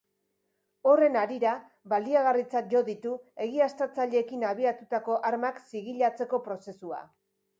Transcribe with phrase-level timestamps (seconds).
[0.91, 1.51] Horren harira,
[1.91, 3.11] baliagarritzat jo ditu
[3.47, 7.03] egiaztatzaileekin abiatutako armak zigilatzeko prozesua.